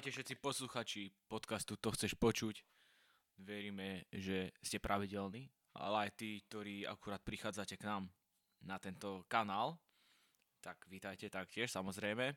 [0.00, 2.64] Ahojte všetci posluchači podcastu To chceš počuť.
[3.36, 5.44] Veríme, že ste pravidelní,
[5.76, 8.08] ale aj tí, ktorí akurát prichádzate k nám
[8.64, 9.76] na tento kanál,
[10.64, 12.32] tak vítajte taktiež, samozrejme.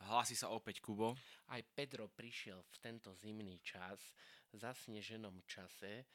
[0.00, 1.12] Hlási sa opäť Kubo.
[1.52, 4.16] Aj Pedro prišiel v tento zimný čas,
[4.56, 6.08] zasneženom čase,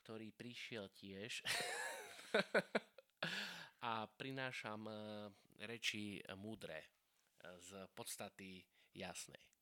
[0.00, 1.44] ktorý prišiel tiež.
[3.92, 4.92] a prinášam e,
[5.68, 6.88] reči múdre e,
[7.60, 8.64] z podstaty
[8.96, 9.53] jasnej.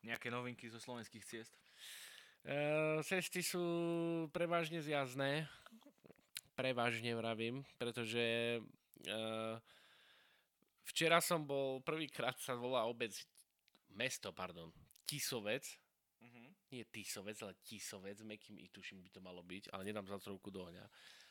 [0.00, 1.52] Nejaké novinky zo slovenských ciest?
[2.44, 2.56] E,
[3.04, 3.64] cesty sú
[4.32, 5.44] prevažne zjazné.
[6.56, 8.60] Prevažne vravím, pretože e,
[10.88, 13.12] včera som bol, prvýkrát sa volá obec,
[13.92, 14.72] mesto, pardon,
[15.04, 15.64] Tisovec.
[16.20, 16.48] Uh-huh.
[16.72, 20.52] Nie Tisovec, ale Tisovec, mekým i tuším by to malo byť, ale nedám za ruku
[20.52, 20.84] do ohňa.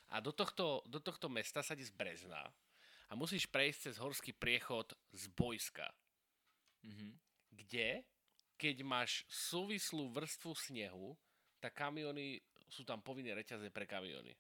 [0.10, 2.42] A do tohto, do tohto mesta sa ide z Brezna
[3.10, 5.90] a musíš prejsť cez horský priechod z Bojska.
[6.86, 7.14] Uh-huh.
[7.54, 8.02] Kde
[8.60, 11.16] keď máš súvislú vrstvu snehu,
[11.64, 14.36] tak kamiony, sú tam povinné reťaze pre kamiony.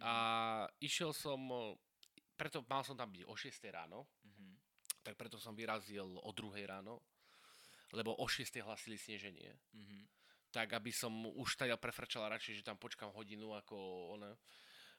[0.00, 0.12] A
[0.80, 1.36] išiel som,
[2.32, 4.52] preto mal som tam byť o 6 ráno, mm-hmm.
[5.04, 7.04] tak preto som vyrazil o 2 ráno,
[7.92, 9.52] lebo o 6 hlasili sneženie.
[9.52, 10.02] Mm-hmm.
[10.52, 13.76] Tak aby som už teda prefrčal radšej, že tam počkám hodinu ako
[14.16, 14.32] ona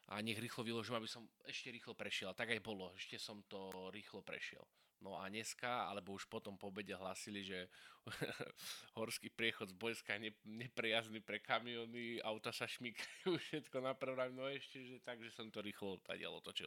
[0.08, 2.32] a nech rýchlo vyložím, aby som ešte rýchlo prešiel.
[2.32, 4.62] Tak aj bolo, ešte som to rýchlo prešiel.
[4.98, 7.70] No a dneska, alebo už potom po obede hlasili, že
[8.98, 14.82] horský priechod z Bojska je neprejazný pre kamiony, auta sa šmíkajú, všetko napravím, no ešte,
[14.82, 16.66] že tak, že som to rýchlo tadiaľ otočil.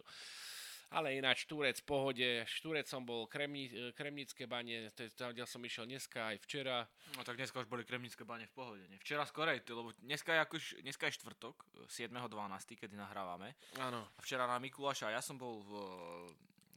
[0.91, 6.35] Ale ináč Štúrec v pohode, Štúrec som bol Kremni, Kremnické bane, tam som išiel dneska
[6.35, 6.83] aj včera.
[7.15, 8.99] No tak dneska už boli Kremnické bane v pohode, nie?
[8.99, 13.55] Včera skorej, lebo dneska je, akož, dneska je štvrtok, 7.12., kedy nahrávame.
[13.79, 14.03] Áno.
[14.03, 15.71] A včera na Mikuláša ja som bol v,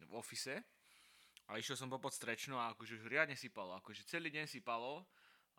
[0.07, 0.63] v ofise,
[1.49, 5.05] a išiel som popod strečno a akože už riadne sypalo, akože celý deň sypalo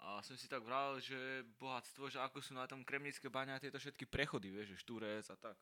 [0.02, 3.78] a som si tak vral, že bohatstvo, že ako sú na tom Kremnické baňa tieto
[3.80, 5.58] všetky prechody, vieš, že Štúrec a tak.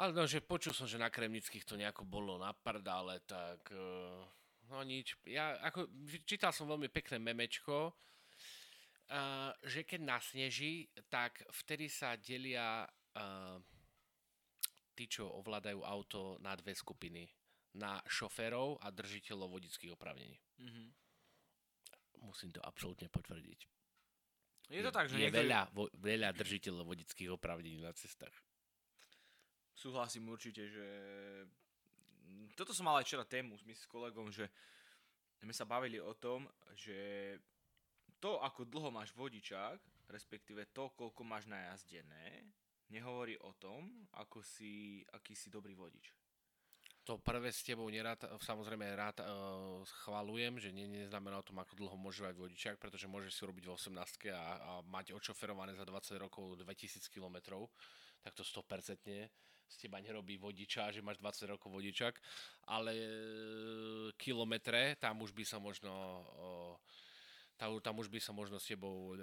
[0.00, 2.56] Ale no, že počul som, že na Kremnických to nejako bolo na
[2.88, 4.24] ale tak uh,
[4.72, 5.20] no nič.
[5.28, 5.92] Ja ako,
[6.24, 13.60] čítal som veľmi pekné memečko, uh, že keď nasneží, tak vtedy sa delia uh,
[14.96, 17.28] tí, čo ovládajú auto na dve skupiny
[17.74, 20.38] na šoférov a držiteľov vodických oprávnení.
[20.58, 20.86] Mm-hmm.
[22.26, 23.60] Musím to absolútne potvrdiť.
[24.70, 25.50] Je to tak, že je niektorý...
[25.50, 28.34] veľa, vo, veľa držiteľov vodických oprávnení na cestách.
[29.74, 30.86] Súhlasím určite, že
[32.54, 34.46] toto som mal aj včera tému s kolegom, že
[35.40, 37.34] sme sa bavili o tom, že
[38.20, 39.80] to, ako dlho máš vodičák,
[40.12, 42.44] respektíve to, koľko máš najazdené,
[42.92, 46.19] nehovorí o tom, ako si, aký si dobrý vodič
[47.10, 51.74] to prvé s tebou nerád, samozrejme rád uh, chvalujem, že nie, neznamená o tom, ako
[51.74, 55.82] dlho môže mať vodičák, pretože môže si robiť v 18 a, a mať očoferované za
[55.82, 57.66] 20 rokov 2000 km,
[58.22, 59.26] tak to 100%
[59.70, 62.14] z teba nerobí vodiča, že máš 20 rokov vodičák,
[62.70, 63.10] ale uh,
[64.14, 66.74] kilometre, tam už by sa možno uh,
[67.58, 69.18] tam, tam už by som možno s tebou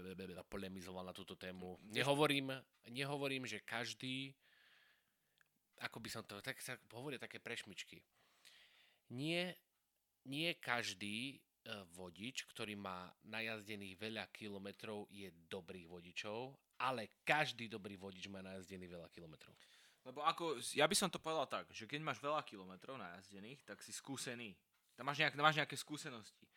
[0.51, 1.79] polemizoval na túto tému.
[1.87, 2.51] Nehovorím,
[2.91, 4.35] nehovorím, že každý
[5.81, 8.01] ako by som to, tak sa hovoria také prešmičky.
[9.13, 9.55] Nie,
[10.27, 11.37] nie každý e,
[11.95, 18.93] vodič, ktorý má najazdených veľa kilometrov, je dobrý vodičov, ale každý dobrý vodič má najazdených
[18.93, 19.53] veľa kilometrov.
[20.07, 23.83] Lebo ako, ja by som to povedal tak, že keď máš veľa kilometrov najazdených, tak
[23.83, 24.55] si skúsený.
[24.95, 26.47] Tam máš, nejak, máš nejaké skúsenosti.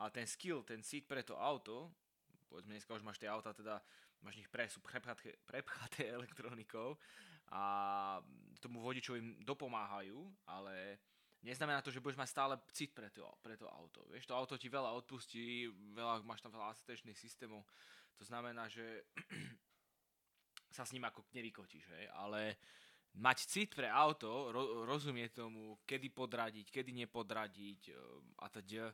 [0.00, 1.92] Ale ten skill, ten seat pre to auto,
[2.48, 3.78] povedzme dneska už máš tie auta, teda
[4.24, 6.96] máš nich pre, sú prepchaté, prepchaté elektronikou
[7.52, 7.62] a
[8.60, 10.16] tomu vodičovi dopomáhajú,
[10.48, 10.96] ale
[11.44, 14.08] neznamená to, že budeš mať stále cit pre to, pre to auto.
[14.08, 17.68] Vieš, to auto ti veľa odpustí, veľa, máš tam veľa asistečných systémov,
[18.16, 19.04] to znamená, že
[20.76, 22.08] sa s ním ako nevykotíš, hej?
[22.16, 22.56] ale
[23.20, 28.90] mať cit pre auto, ro, rozumie tomu, kedy podradiť, kedy nepodradiť ehm, a teda,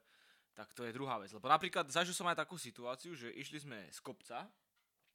[0.53, 1.33] tak to je druhá vec.
[1.33, 4.45] Lebo napríklad zažil som aj takú situáciu, že išli sme z kopca,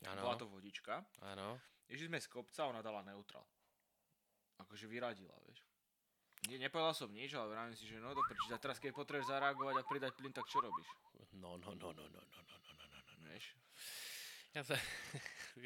[0.07, 0.21] ano.
[0.23, 1.59] bola to vodička, ano.
[1.89, 3.45] Išli sme z kopca, ona dala neutral.
[4.61, 5.61] Akože vyradila, vieš.
[6.45, 9.75] Nie, nepovedal som nič, ale vravím si, že no do a teraz keď potrebuješ zareagovať
[9.81, 10.85] a pridať plyn, tak čo robíš?
[11.41, 13.13] No, no, no, no, no, no, no, no, no, no, no.
[13.25, 13.45] Vieš?
[14.53, 14.77] Ja, sa,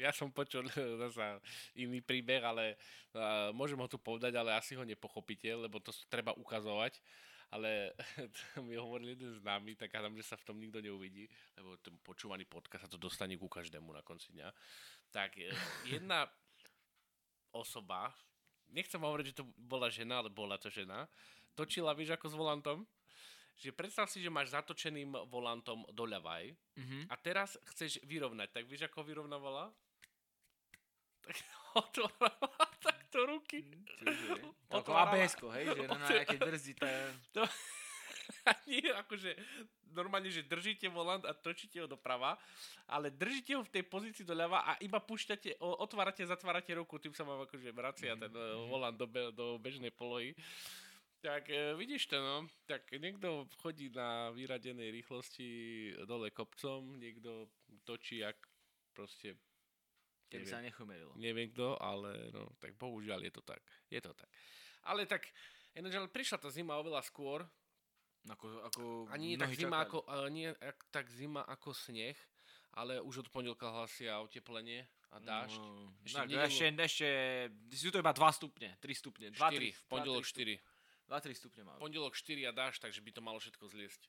[0.08, 0.66] ja som počul
[1.06, 1.38] zasa
[1.76, 2.80] iný príbeh, ale
[3.14, 6.96] uh, môžem ho tu povedať, ale asi ho nepochopíte, lebo to treba ukazovať.
[7.50, 7.90] Ale
[8.66, 11.26] mi hovoril jeden z nami, tak hádam, že sa v tom nikto neuvidí,
[11.58, 14.48] lebo ten počúvaný podcast sa to dostane ku každému na konci dňa.
[15.10, 15.50] Tak e,
[15.90, 16.30] jedna
[17.50, 18.14] osoba,
[18.70, 21.10] nechcem hovoriť, že to bola žena, ale bola to žena,
[21.58, 22.78] točila, víš, ako s volantom,
[23.58, 26.46] že predstav si, že máš zatočeným volantom doľava,
[26.78, 27.10] Mhm.
[27.10, 28.54] a teraz chceš vyrovnať.
[28.54, 29.68] Tak vieš, ako vyrovnávala?
[31.20, 31.34] Tak
[31.82, 32.69] otvára
[33.10, 33.66] takto ruky.
[33.98, 34.38] Čiže,
[34.70, 36.72] to ako abs hej, že na nejaké brzdi,
[37.34, 37.42] to
[38.70, 39.34] nie, akože
[39.90, 42.38] normálne, že držíte volant a točíte ho doprava,
[42.86, 47.10] ale držíte ho v tej pozícii doľava a iba púšťate, o- otvárate, zatvárate ruku, tým
[47.10, 50.38] sa vám akože vracia ten eh, volant do, be, do bežnej polohy.
[51.20, 52.48] Tak e, vidíš to, no.
[52.64, 55.48] Tak niekto chodí na vyradenej rýchlosti
[56.08, 57.44] dole kopcom, niekto
[57.84, 58.40] točí jak
[58.96, 59.36] proste
[60.30, 60.54] Keby Neviem.
[60.54, 61.12] sa nechomerilo.
[61.16, 63.58] neviem kto, ale no, tak bohužiaľ je to tak.
[63.88, 64.30] Je to tak.
[64.82, 65.26] Ale tak,
[65.74, 67.42] ale prišla tá zima oveľa skôr,
[68.22, 69.82] Ako, ako ani nie tak zima, čakali.
[69.82, 69.98] ako,
[70.28, 72.14] nie ak- tak zima ako sneh,
[72.72, 75.56] ale už od pondelka hlasia oteplenie a dážď.
[75.56, 77.08] No, Ešte tak, nedelu- ešte, ešte,
[77.72, 79.26] sú to iba 2 stupne, 3 stupne.
[79.28, 80.54] 2, 4, v pondelok 4.
[81.08, 81.74] 2-3 stupne má.
[81.74, 84.06] Pondelok 4 a dážď, takže by to malo všetko zliesť.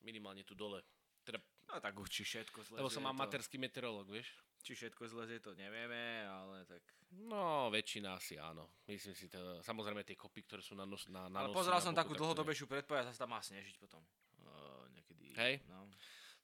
[0.00, 0.80] Minimálne tu dole.
[1.20, 1.36] Teda,
[1.68, 2.80] No tak už či všetko zlezie.
[2.80, 4.26] lebo som materský meteorológ, vieš?
[4.60, 6.84] Či všetko zlezie, to nevieme, ale tak...
[7.10, 8.68] No, väčšina asi áno.
[8.86, 11.80] Myslím si to, samozrejme tie kopy, ktoré sú na nos, na, na Ale nosi, pozeral
[11.80, 14.04] na som boku, takú tak dlhodobejšiu predpoveď, zase tam má snežiť potom.
[14.44, 15.54] Uh, niekedy, Hej.
[15.66, 15.88] No.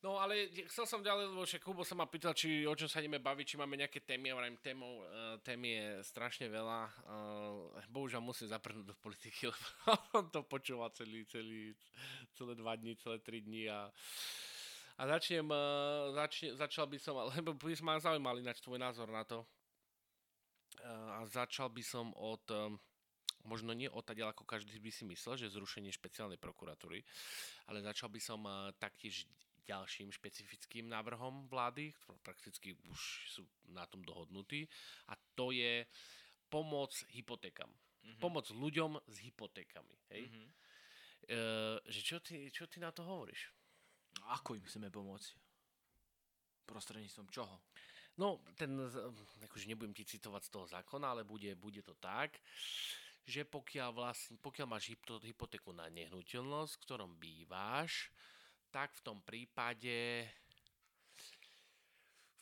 [0.04, 3.00] No ale chcel som ďalej, lebo však Kubo sa ma pýtal, či o čom sa
[3.00, 6.80] ideme baviť, či máme nejaké témy, ja vrajím, témov, uh, tém je strašne veľa.
[7.08, 9.66] Uh, bohužiaľ musím zaprnúť do politiky, lebo
[10.14, 11.72] on to počúva celý, celý,
[12.36, 13.88] celé dva dní, celé tri dní a
[14.96, 19.24] a začnem, uh, začne, začal by som, lebo by ma zaujímal ináč tvoj názor na
[19.24, 19.44] to.
[20.80, 22.80] Uh, a začal by som od, um,
[23.44, 27.04] možno nie odtiaľ, ako každý by si myslel, že zrušenie špeciálnej prokuratúry,
[27.70, 29.28] ale začal by som uh, taktiež
[29.66, 31.90] ďalším špecifickým návrhom vlády,
[32.22, 33.42] prakticky už sú
[33.74, 34.70] na tom dohodnutí,
[35.10, 35.82] a to je
[36.46, 37.68] pomoc hypotékam.
[38.06, 38.22] Mhm.
[38.22, 39.96] Pomoc ľuďom s hypotékami.
[40.14, 40.22] Hej?
[40.30, 40.46] Mhm.
[41.26, 41.38] E,
[41.90, 43.50] že čo ty, čo ty na to hovoríš?
[44.34, 45.28] Ako im chceme pomôcť?
[46.66, 47.62] Prostredníctvom čoho?
[48.16, 48.72] No, ten,
[49.44, 52.40] akože nebudem ti citovať z toho zákona, ale bude, bude to tak,
[53.26, 58.08] že pokiaľ, vlastne, pokiaľ máš hypo- hypotéku na nehnuteľnosť, v ktorom býváš,
[58.72, 60.24] tak v tom prípade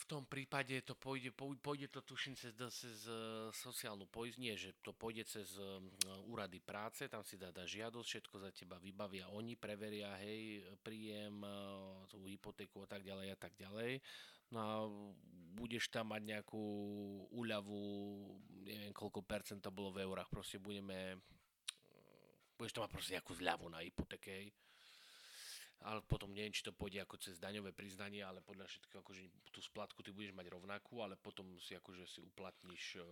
[0.04, 4.76] v tom prípade to pôjde, pôj- pôjde to tuším cez, cez eh, sociálnu poisť, že
[4.84, 5.64] to pôjde cez eh,
[6.28, 11.40] úrady práce, tam si dá, dá žiadosť, všetko za teba vybavia oni, preveria, hej, príjem,
[12.12, 14.04] tú hypotéku a tak ďalej a tak ďalej.
[14.52, 14.74] No a
[15.56, 16.64] budeš tam mať nejakú
[17.32, 17.80] úľavu,
[18.68, 21.16] neviem koľko percent to bolo v eurách, proste budeme,
[22.60, 24.48] budeš tam mať proste nejakú zľavu na hypotéke, hej.
[25.84, 29.60] Ale potom neviem, či to pôjde ako cez daňové priznanie, ale podľa všetkého, akože tú
[29.60, 33.04] splatku ty budeš mať rovnakú, ale potom si akože si uplatníš eh,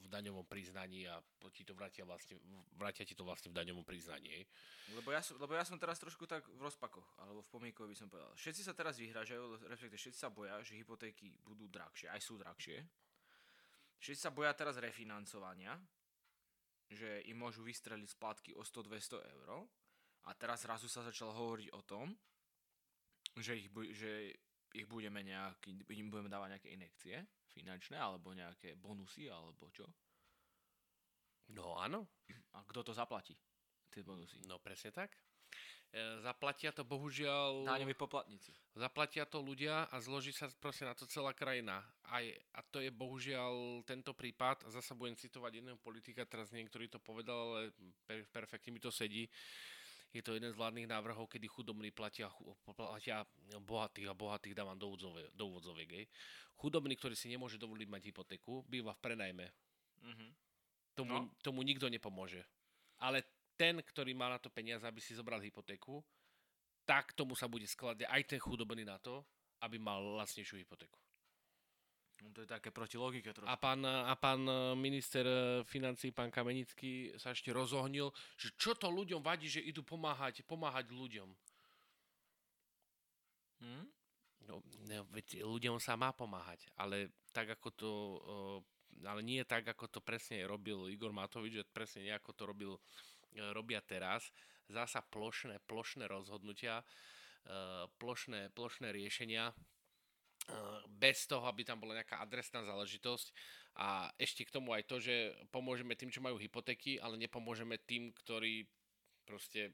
[0.00, 1.20] v daňovom priznaní a
[1.52, 2.40] ti to vrátia, vlastne,
[2.72, 4.48] vrátia ti to vlastne v daňovom priznaní.
[4.96, 8.08] Lebo ja, lebo ja som teraz trošku tak v rozpakoch, alebo v pomíkovi by som
[8.08, 8.32] povedal.
[8.32, 12.80] Všetci sa teraz vyhražajú, respektíve všetci sa boja, že hypotéky budú drahšie, aj sú drahšie.
[14.00, 15.76] Všetci sa boja teraz refinancovania,
[16.88, 19.68] že im môžu vystreliť splatky o 100-200 eur.
[20.28, 22.12] A teraz zrazu sa začalo hovoriť o tom,
[23.40, 24.36] že ich, bu- že
[24.76, 27.16] ich budeme nejaký, im budeme dávať nejaké inekcie
[27.48, 29.88] finančné, alebo nejaké bonusy, alebo čo.
[31.56, 32.04] No áno,
[32.52, 33.32] A kto to zaplatí?
[33.88, 34.44] Tie bonusy.
[34.44, 35.16] no presne tak.
[35.88, 37.64] E, zaplatia to bohužiaľ...
[37.64, 38.52] Daňoví poplatníci.
[38.76, 41.80] Zaplatia to ľudia a zloží sa proste na to celá krajina.
[42.12, 46.92] Aj, a to je bohužiaľ tento prípad, a zasa budem citovať jedného politika, teraz niektorý
[46.92, 47.72] to povedal, ale
[48.04, 49.24] per, perfektne mi to sedí.
[50.08, 52.32] Je to jeden z vládnych návrhov, kedy chudobní platia,
[52.64, 53.28] platia
[53.60, 55.90] bohatých a bohatých dávam do, úvodzove, do úvodzoviek.
[55.92, 56.06] hej.
[56.56, 59.46] Chudobný, ktorý si nemôže dovoliť mať hypotéku, býva v prenajme.
[60.02, 60.26] Mhm.
[60.96, 61.30] Tomu, No.
[61.44, 62.42] tomu nikto nepomôže.
[62.98, 63.22] Ale
[63.54, 66.02] ten, ktorý má na to peniaze, aby si zobral hypotéku,
[66.82, 69.22] tak tomu sa bude skladať aj ten chudobný na to,
[69.60, 70.98] aby mal lacnejšiu hypotéku.
[72.22, 73.46] No to je také proti logike trošku.
[73.46, 78.74] A pán, a pán e, minister e, financí, pán Kamenický, sa ešte rozohnil, že čo
[78.74, 81.28] to ľuďom vadí, že idú pomáhať, pomáhať ľuďom.
[83.62, 83.84] Hm?
[84.50, 89.70] No, ne, veď ľuďom sa má pomáhať, ale tak ako to, eh, ale nie tak,
[89.70, 92.72] ako to presne robil Igor Matovič, že presne nie ako to robil,
[93.54, 94.34] robia teraz.
[94.66, 96.84] Zasa plošné, plošné rozhodnutia,
[97.96, 99.54] plošné, plošné riešenia,
[100.98, 103.30] bez toho, aby tam bola nejaká adresná záležitosť
[103.78, 108.10] a ešte k tomu aj to, že pomôžeme tým, čo majú hypotéky, ale nepomôžeme tým,
[108.10, 108.66] ktorí
[109.22, 109.70] proste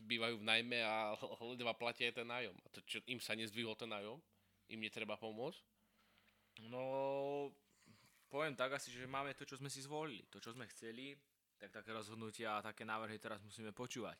[0.00, 1.12] bývajú v najmä a
[1.52, 2.54] ledva platia ten nájom.
[2.54, 4.16] A to, čo im sa nezdvihol ten nájom,
[4.72, 5.60] im netreba pomôcť.
[6.70, 7.52] No,
[8.32, 10.24] poviem tak asi, že máme to, čo sme si zvolili.
[10.32, 11.12] To, čo sme chceli,
[11.60, 14.16] tak také rozhodnutia a také návrhy teraz musíme počúvať.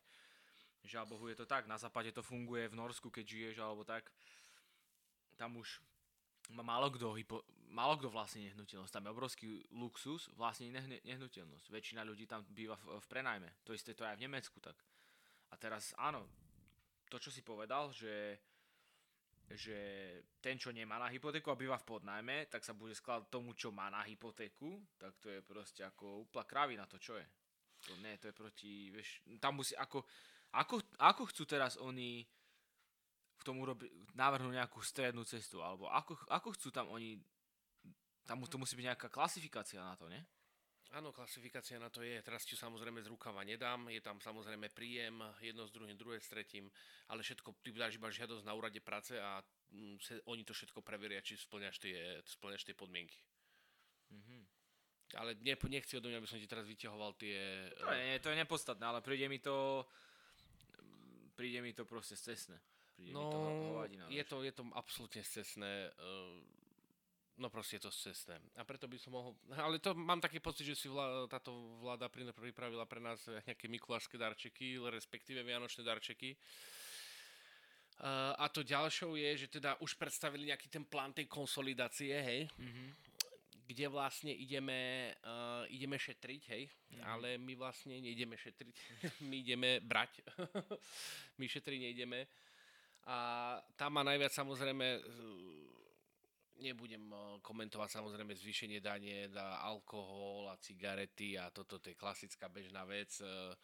[0.83, 4.11] Žiaľ Bohu je to tak, na západe to funguje, v Norsku keď žiješ alebo tak,
[5.39, 5.79] tam už
[6.51, 8.93] málo kto, hypo, málo kto vlastní nehnuteľnosť.
[8.93, 11.71] Tam je obrovský luxus vlastní nehne, nehnuteľnosť.
[11.71, 13.49] Väčšina ľudí tam býva v, v prenajme.
[13.65, 14.77] To isté to aj v Nemecku tak.
[15.53, 16.27] A teraz áno,
[17.09, 18.41] to čo si povedal, že
[19.53, 19.77] že
[20.41, 23.69] ten, čo nemá na hypotéku a býva v podnajme, tak sa bude skladať tomu, čo
[23.69, 26.47] má na hypotéku, tak to je proste ako úpla
[26.79, 27.27] na to, čo je.
[27.91, 30.07] To nie, to je proti, vieš, tam musí, ako,
[30.55, 32.25] ako, ako chcú teraz oni
[33.43, 37.19] v tom urobi, navrhnúť nejakú strednú cestu, alebo ako, ako chcú tam oni,
[38.23, 40.23] tam to musí byť nejaká klasifikácia na to, nie?
[40.93, 42.21] Áno, klasifikácia na to je.
[42.21, 43.89] Teraz ti samozrejme z rukava nedám.
[43.89, 46.69] Je tam samozrejme príjem, jedno s druhým, druhé s tretím,
[47.09, 49.41] ale všetko, ty dáš iba žiadosť na úrade práce a
[49.73, 51.97] mm, se, oni to všetko preveria, či splňaš tie,
[52.29, 53.17] splňaš tie podmienky.
[54.13, 54.43] Mm-hmm.
[55.17, 57.41] Ale ne, nechci odo mňa, aby som ti teraz vyťahoval tie...
[57.81, 59.89] To je, to je nepodstatné, ale príde mi to...
[61.33, 62.61] Príde mi to proste cestné.
[63.03, 65.91] Príde no, to hovadina, je to, je to absolútne cestné.
[65.99, 66.39] Uh,
[67.41, 68.37] No proste je to cestné.
[68.61, 69.33] A preto by som mohol...
[69.57, 74.21] Ale to mám taký pocit, že si vlá, táto vláda pripravila pre nás nejaké mikulášske
[74.21, 76.37] darčeky, respektíve vianočné darčeky.
[78.03, 82.41] Uh, a to ďalšou je, že teda už predstavili nejaký ten plán tej konsolidácie, hej,
[82.51, 82.89] mm-hmm.
[83.71, 87.03] kde vlastne ideme, uh, ideme šetriť, hej, mm-hmm.
[87.07, 88.75] ale my vlastne nejdeme šetriť,
[89.29, 90.19] my ideme brať,
[91.39, 92.27] my šetriť nejdeme.
[93.07, 95.03] A tam má najviac samozrejme
[96.63, 102.47] Nebudem eh, komentovať samozrejme zvýšenie danie na alkohol a cigarety a toto to je klasická
[102.47, 103.11] bežná vec.
[103.19, 103.55] Eh,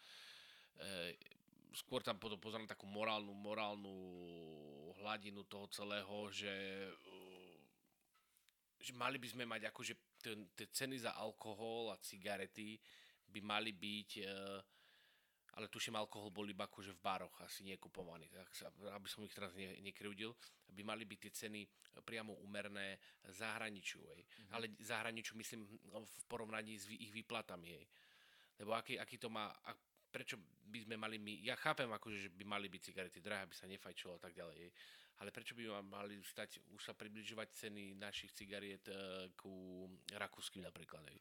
[0.82, 1.10] eh,
[1.78, 3.94] skôr tam pozerám takú morálnu, morálnu
[4.98, 6.56] hladinu toho celého, že,
[8.82, 9.94] že mali by sme mať akože
[10.58, 12.74] tie ceny za alkohol a cigarety
[13.30, 14.10] by mali byť
[15.58, 19.34] ale tuším, alkohol bol iba akože v baroch asi nekupovaný, tak sa, aby som ich
[19.34, 20.30] teraz ne, nekryudil,
[20.70, 21.60] aby mali byť tie ceny
[22.06, 22.94] priamo umerné
[23.34, 24.22] zahraničiu, hej.
[24.22, 24.54] Mm-hmm.
[24.54, 27.86] ale zahraničiu myslím v porovnaní s ich výplatami, hej.
[28.62, 29.74] lebo aký, aký to má, a
[30.14, 30.38] prečo
[30.70, 33.66] by sme mali my, ja chápem akože, že by mali byť cigarety drahé, aby sa
[33.66, 34.70] nefajčilo a tak ďalej, hej.
[35.18, 41.02] ale prečo by mali stať, už sa približovať ceny našich cigariet uh, ku rakúskym napríklad,
[41.10, 41.18] hej.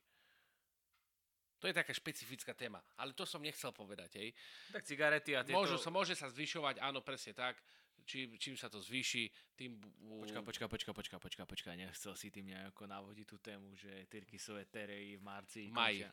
[1.58, 4.30] To je taká špecifická téma, ale to som nechcel povedať, hej.
[4.70, 5.58] Tak cigarety a tieto...
[5.58, 7.58] Môžu, sa, môže sa zvyšovať, áno, presne tak.
[8.08, 9.76] Čím, čím sa to zvýši, tým...
[10.24, 14.70] Počka, počka, počka, počka, počka, počka, nechcel si tým nejako navodiť tú tému, že Tyrkisové
[14.70, 15.62] tereji v marci...
[15.74, 16.08] Maj.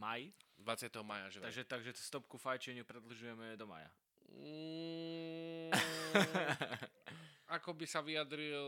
[0.00, 0.32] Maj?
[0.56, 0.88] 20.
[1.04, 3.90] maja, že Takže, takže stopku fajčeniu predlžujeme do maja.
[4.32, 5.68] Mm,
[7.56, 8.64] ako by sa vyjadril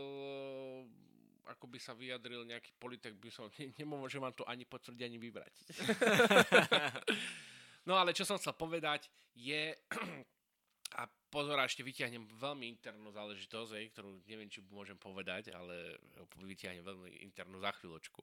[1.49, 5.17] ako by sa vyjadril nejaký politik, by som, ne, nemôžem vám to ani potvrdiť, ani
[5.19, 5.53] vybrať.
[7.87, 9.75] no ale čo som chcel povedať je,
[10.99, 15.97] a pozor, ešte vyťahnem veľmi internú záležitosť, ktorú neviem, či môžem povedať, ale
[16.37, 18.21] vyťahnem veľmi internú za chvíľočku.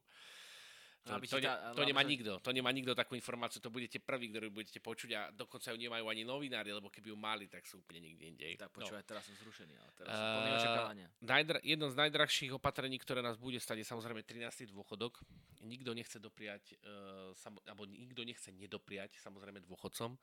[1.00, 4.52] To, to, ne, to nemá nikto, to nemá nikto takú informáciu, to budete prví, ktorú
[4.52, 8.04] budete počuť a dokonca ju nemajú ani novinári, lebo keby ju mali, tak sú úplne
[8.12, 8.44] nikde inde.
[8.60, 9.08] Tak počúvaj, no.
[9.08, 11.08] teraz som zrušený, ale teraz uh, som očakávania.
[11.24, 14.68] Najdra- jedno z najdrahších opatrení, ktoré nás bude stať, je samozrejme 13.
[14.76, 15.24] dôchodok.
[15.64, 20.20] Nikto nechce dopriať, uh, sam- alebo nikto nechce nedopriať, samozrejme dôchodcom.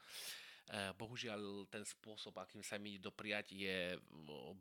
[0.69, 3.97] Uh, bohužiaľ, ten spôsob, akým sa mi dopriať, je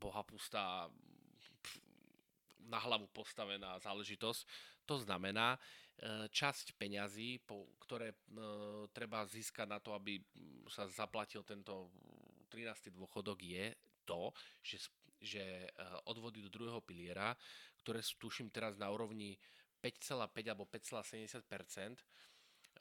[0.00, 0.88] bohapustá
[2.66, 4.74] na hlavu postavená záležitosť.
[4.86, 5.58] To znamená,
[5.96, 7.40] E, časť peňazí,
[7.80, 8.16] ktoré e,
[8.92, 10.20] treba získať na to, aby
[10.68, 11.88] sa zaplatil tento
[12.52, 12.92] 13.
[12.92, 13.72] dôchodok, je
[14.04, 14.28] to,
[14.60, 15.68] že, že e,
[16.04, 17.32] odvody do druhého piliera,
[17.80, 19.40] ktoré sú tuším teraz na úrovni
[19.80, 22.04] 5,5 alebo 5,70%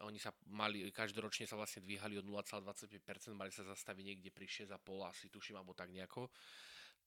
[0.03, 4.75] oni sa mali, každoročne sa vlastne dvíhali od 0,25%, mali sa zastaviť niekde pri 6,5
[5.07, 6.27] asi tuším, alebo tak nejako,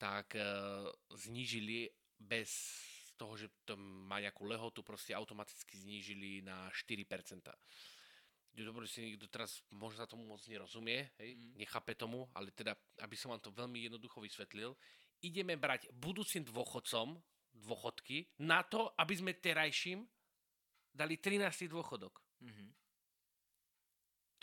[0.00, 0.48] tak e,
[1.12, 2.48] znížili bez
[3.18, 7.42] toho, že to má nejakú lehotu, proste automaticky znížili na 4%.
[8.58, 11.62] Dobre, si niekto teraz možno tomu moc nerozumie, hej, mm.
[11.62, 14.74] nechápe tomu, ale teda, aby som vám to veľmi jednoducho vysvetlil,
[15.22, 17.18] ideme brať budúcim dôchodcom
[17.54, 20.06] dôchodky na to, aby sme terajším
[20.94, 21.70] dali 13.
[21.70, 22.18] dôchodok.
[22.42, 22.68] Mm-hmm.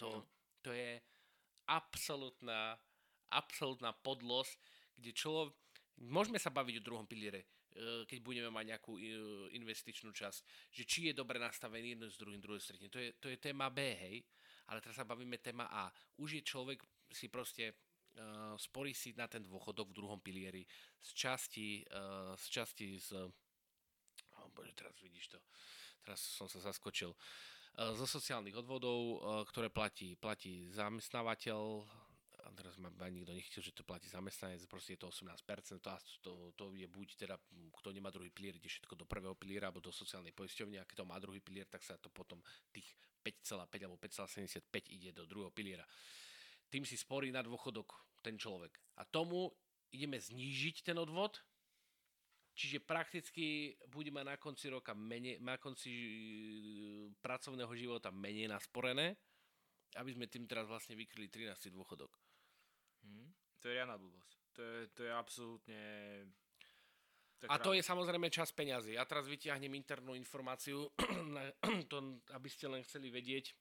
[0.04, 0.28] To, no.
[0.64, 1.00] to je
[1.72, 2.76] absolútna,
[3.32, 4.60] absolútna podlosť,
[5.00, 5.56] kde človek,
[6.04, 7.48] môžeme sa baviť o druhom piliere,
[8.08, 9.02] keď budeme mať nejakú e,
[9.60, 12.88] investičnú časť, že či je dobre nastavený jedno s druhým, druhé stretne.
[12.88, 14.24] To je, to je téma B, hej,
[14.72, 15.92] ale teraz sa bavíme téma A.
[16.16, 16.80] Už je človek
[17.12, 20.64] si proste uh, sporí si na ten dôchodok v druhom pilieri
[21.04, 23.28] z časti, uh, z časti z...
[24.40, 25.40] Oh, bože, teraz vidíš to.
[26.00, 27.12] Teraz som sa zaskočil.
[27.12, 29.20] Uh, zo sociálnych odvodov,
[29.52, 31.84] ktoré platí, platí zamestnávateľ,
[32.46, 35.90] a teraz ma, ma nikto nechcel, že to platí zamestnanec, proste je to 18%, to,
[36.22, 37.36] to, to je buď teda,
[37.82, 41.02] kto nemá druhý pilier, ide všetko do prvého piliera alebo do sociálnej poisťovne, a keď
[41.02, 42.38] to má druhý pilier, tak sa to potom
[42.70, 42.86] tých
[43.26, 44.62] 5,5 alebo 5,75
[44.94, 45.82] ide do druhého piliera.
[46.70, 48.78] Tým si sporí na dôchodok ten človek.
[49.02, 49.50] A tomu
[49.90, 51.42] ideme znížiť ten odvod,
[52.54, 56.10] čiže prakticky bude mať na konci roka menej, na konci e,
[57.18, 59.18] pracovného života menej nasporené,
[59.98, 61.74] aby sme tým teraz vlastne vykryli 13.
[61.74, 62.25] dôchodok.
[63.06, 63.30] Hmm.
[63.62, 64.32] To je riadna blbosť.
[64.56, 65.82] To je, to je absolútne...
[67.40, 68.96] To je a to je samozrejme čas peňazí.
[68.98, 70.90] Ja teraz vytiahnem internú informáciu,
[71.92, 71.98] to,
[72.34, 73.54] aby ste len chceli vedieť,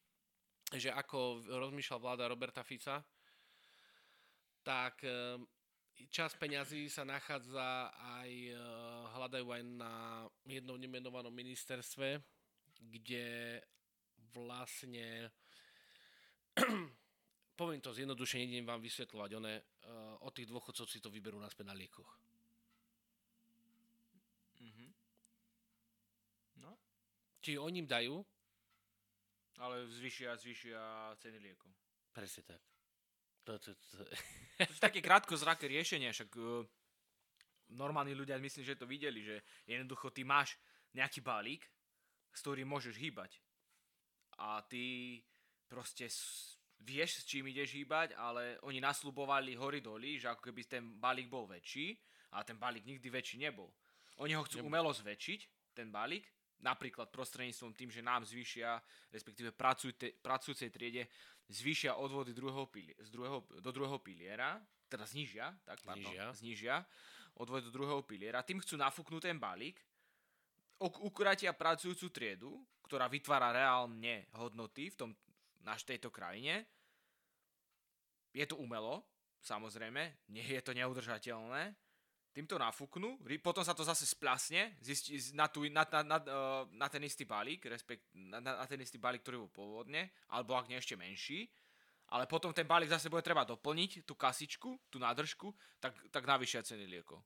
[0.73, 3.03] že ako rozmýšľal vláda Roberta Fica,
[4.65, 5.37] tak e,
[6.09, 8.57] čas peňazí sa nachádza aj, e,
[9.13, 9.93] hľadajú aj na
[10.49, 12.17] jednom nemenovanom ministerstve,
[12.81, 13.61] kde
[14.33, 15.31] vlastne
[17.55, 21.71] poviem to zjednodušene, idem vám vysvetľovať, one uh, od tých dôchodcov si to vyberú naspäť
[21.71, 22.11] na liekoch.
[24.59, 24.91] Mm-hmm.
[26.67, 26.75] No.
[27.39, 28.17] Čiže oni im dajú.
[29.63, 31.71] Ale zvyšia, zvyšia ceny liekov.
[32.11, 32.63] Presne tak.
[33.47, 34.03] To, to, to.
[34.67, 36.67] to sú také krátko zraké riešenie, však uh,
[37.71, 40.59] normálni ľudia myslím, že to videli, že jednoducho ty máš
[40.91, 41.63] nejaký balík,
[42.35, 43.39] s ktorým môžeš hýbať.
[44.43, 45.23] A ty
[45.71, 46.11] proste
[46.85, 51.27] vieš, s čím ideš hýbať, ale oni nasľubovali hory doly, že ako keby ten balík
[51.33, 51.97] bol väčší,
[52.37, 53.73] ale ten balík nikdy väčší nebol.
[54.21, 56.29] Oni ho chcú umelo zväčšiť, ten balík,
[56.63, 58.79] napríklad prostredníctvom tým, že nám zvýšia,
[59.11, 61.11] respektíve pracujte, pracujúcej triede,
[61.51, 66.25] zvýšia odvody druhého pili, z druhého, do druhého piliera, teda znižia, tak, pardon, znižia.
[66.33, 66.77] znižia
[67.41, 69.83] odvody do druhého piliera, tým chcú nafúknúť ten balík,
[70.81, 72.51] ukratia pracujúcu triedu,
[72.85, 75.11] ktorá vytvára reálne hodnoty v tom
[75.65, 76.69] naš tejto krajine.
[78.35, 79.07] Je to umelo,
[79.39, 81.79] samozrejme, nie je to neudržateľné.
[82.35, 86.43] Týmto nafúknú, potom sa to zase splasne zistí, na, tú, na, na, na, e,
[86.75, 90.67] na ten istý balík, respekt, na, na ten istý balík, ktorý bol pôvodne, alebo ak
[90.67, 91.47] nie ešte menší.
[92.11, 96.67] Ale potom ten balík zase bude treba doplniť, tú kasičku, tú nádržku, tak, tak navýšia
[96.67, 97.23] ceny liekov.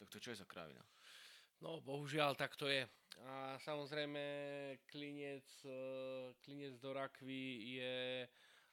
[0.00, 0.80] Tak to čo je za kravina?
[1.60, 2.88] No, bohužiaľ, tak to je.
[3.28, 4.24] A samozrejme,
[4.88, 5.76] klinec, e,
[6.40, 8.26] klinec do rakvy je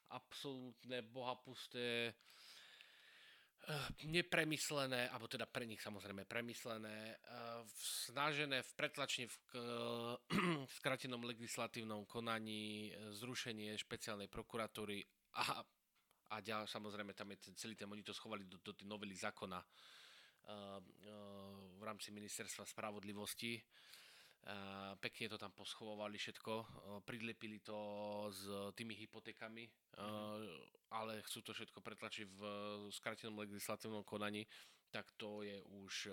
[0.10, 2.14] absolútne bohapusté, e,
[4.10, 7.16] nepremyslené, alebo teda pre nich samozrejme premyslené, e,
[8.10, 9.38] snažené v pretlačne v
[10.82, 15.02] skratenom legislatívnom konaní zrušenie špeciálnej prokuratúry
[15.38, 15.62] a,
[16.30, 19.62] a ďalej, samozrejme tam je celý ten, oni to schovali do, do tej novely zákona
[21.78, 23.62] v rámci ministerstva spravodlivosti.
[25.00, 26.54] Pekne to tam poschovovali všetko,
[27.06, 27.78] pridlepili to
[28.34, 30.92] s tými hypotékami, mm-hmm.
[30.96, 32.42] ale chcú to všetko pretlačiť v
[32.90, 34.48] skratenom legislatívnom konaní,
[34.90, 36.10] tak to je už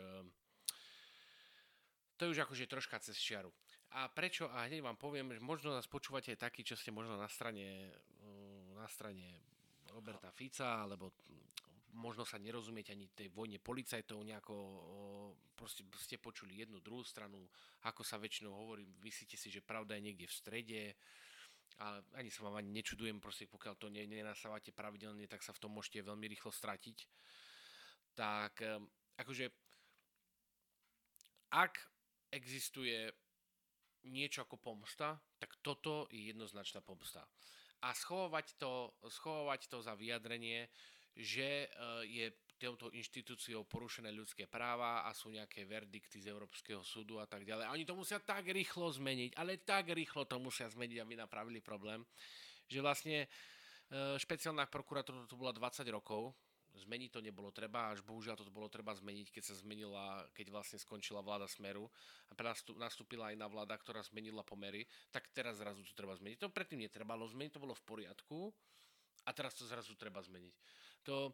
[2.16, 3.52] to je už akože troška cez čiaru.
[3.96, 4.48] A prečo?
[4.52, 7.92] A hneď vám poviem, že možno nás počúvate aj takí, čo ste možno na strane,
[8.72, 9.44] na strane
[9.92, 11.12] Roberta Fica, alebo
[11.96, 14.54] možno sa nerozumieť ani tej vojne policajtov, nejako
[15.56, 17.40] proste ste počuli jednu, druhú stranu,
[17.88, 20.82] ako sa väčšinou hovorí, myslíte si, že pravda je niekde v strede,
[21.76, 25.76] a ani sa vám ani nečudujem, proste pokiaľ to nenasávate pravidelne, tak sa v tom
[25.76, 26.98] môžete veľmi rýchlo stratiť.
[28.16, 28.64] Tak
[29.20, 29.44] akože
[31.52, 31.74] ak
[32.32, 33.12] existuje
[34.08, 37.28] niečo ako pomsta, tak toto je jednoznačná pomsta.
[37.84, 40.72] A schovávať to, schovávať to za vyjadrenie,
[41.16, 42.26] že eh, je
[42.56, 47.68] touto inštitúciou porušené ľudské práva a sú nejaké verdikty z Európskeho súdu a tak ďalej.
[47.68, 51.60] A oni to musia tak rýchlo zmeniť, ale tak rýchlo to musia zmeniť, aby napravili
[51.60, 52.04] problém,
[52.68, 56.36] že vlastne eh, špeciálna prokuratúra to bola 20 rokov,
[56.76, 60.76] zmeniť to nebolo treba, až bohužiaľ to bolo treba zmeniť, keď sa zmenila, keď vlastne
[60.76, 61.88] skončila vláda Smeru
[62.28, 62.36] a
[62.76, 66.36] nastúpila na vláda, ktorá zmenila pomery, tak teraz zrazu to treba zmeniť.
[66.44, 68.52] To predtým netrebalo zmeniť, to bolo v poriadku
[69.24, 71.30] a teraz to zrazu treba zmeniť to...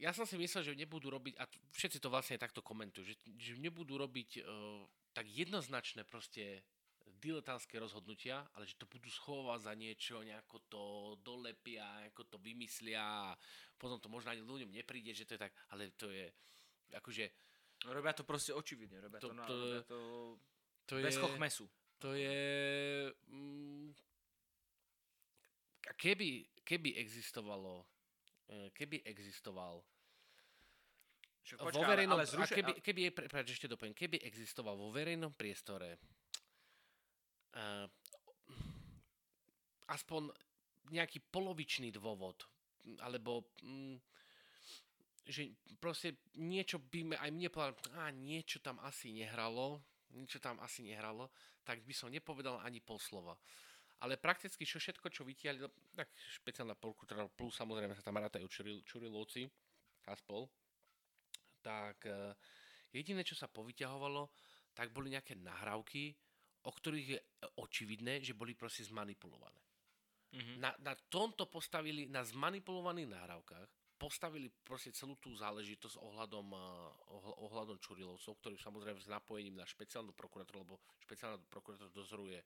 [0.00, 1.44] Ja som si myslel, že nebudú robiť, a
[1.76, 6.64] všetci to vlastne takto komentujú, že, že nebudú robiť uh, tak jednoznačné proste
[7.20, 10.82] diletantské rozhodnutia, ale že to budú schovať za niečo, nejako to
[11.20, 13.36] dolepia, ako to vymyslia a
[13.76, 16.32] potom to možno ani ľuďom nepríde, že to je tak, ale to je
[16.96, 17.28] akože...
[17.92, 19.98] Robia to proste očividne, robia to, to, na, to, robia to,
[20.88, 21.64] to bez je, chochmesu.
[22.00, 22.40] To je...
[23.28, 23.92] Mm,
[26.00, 27.84] keby, keby existovalo
[28.74, 29.82] keby existoval
[31.40, 35.32] Však, počká, vo verejnom, ale, zruše, keby, keby, prepáč, ešte dopoviem, keby existoval vo verejnom
[35.34, 35.96] priestore
[37.56, 37.86] uh,
[39.90, 40.30] aspoň
[40.90, 42.44] nejaký polovičný dôvod
[43.00, 43.96] alebo mm,
[45.30, 49.84] že proste niečo by me, aj mne povedal, a niečo tam asi nehralo,
[50.16, 51.30] niečo tam asi nehralo,
[51.62, 53.36] tak by som nepovedal ani pol slova.
[54.00, 56.08] Ale prakticky čo všetko, čo vytiahli, no, tak
[56.40, 59.44] špeciálna polkultúra, plus samozrejme sa tam rátajú čuril, Čurilovci,
[60.00, 60.48] Kaspol,
[61.60, 62.32] tak uh,
[62.96, 64.32] jediné, čo sa povyťahovalo,
[64.72, 66.16] tak boli nejaké nahrávky,
[66.64, 67.18] o ktorých je
[67.60, 69.60] očividné, že boli proste zmanipulované.
[70.32, 70.56] Mm-hmm.
[70.64, 73.68] Na, na tomto postavili, na zmanipulovaných nahrávkach,
[74.00, 80.16] postavili proste celú tú záležitosť ohľadom, uh, ohľadom Čurilovcov, ktorí samozrejme s napojením na špeciálnu
[80.16, 82.40] prokuratúru, lebo špeciálna prokuratúra dozoruje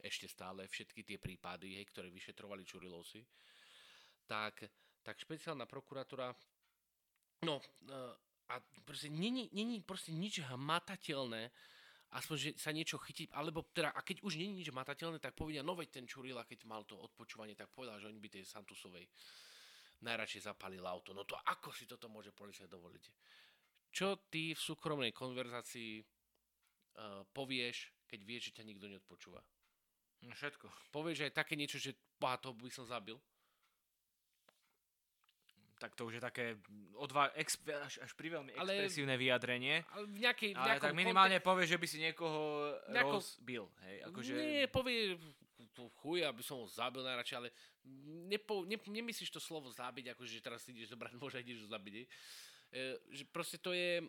[0.00, 3.24] ešte stále všetky tie prípady, hej, ktoré vyšetrovali Čurilovci,
[4.26, 4.66] tak,
[5.00, 6.34] tak špeciálna prokuratúra
[7.46, 8.14] no, uh,
[8.46, 8.54] a
[8.86, 11.50] proste není, není proste nič hmatateľné,
[12.14, 15.66] aspoň, že sa niečo chytí, alebo teda, a keď už není nič hmatateľné, tak povedia,
[15.66, 19.10] no veď ten Čurila, keď mal to odpočúvanie, tak povedal, že oni by tej Santusovej
[20.06, 21.16] najradšej zapalil auto.
[21.16, 23.04] No to ako si toto môže policia dovoliť?
[23.90, 29.40] Čo ty v súkromnej konverzácii uh, povieš, keď vieš, že ťa nikto neodpočúva?
[30.26, 30.66] No všetko.
[30.90, 33.16] Povieš aj také niečo, že boha, toho by som zabil?
[35.76, 36.56] tak to už je také
[36.96, 39.84] odva- ex- až, až pri veľmi ale, expresívne vyjadrenie.
[39.92, 43.20] Ale v nejakej, v ale tak minimálne kontek- povie, že by si niekoho nejako...
[43.20, 43.64] rozbil.
[43.84, 44.32] Hej, akože...
[44.32, 45.20] Nie, povie
[46.00, 47.48] chuj, aby som ho zabil najradšej, ale
[48.32, 51.94] nepo, ne, nemyslíš to slovo zabiť, akože teraz si ideš zobrať môže ideš ho zabiť.
[52.00, 52.06] E,
[53.12, 54.00] že proste to je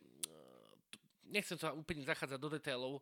[1.30, 2.94] nechcem sa úplne zachádzať do detailov,